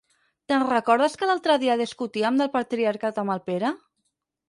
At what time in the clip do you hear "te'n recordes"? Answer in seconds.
0.51-1.17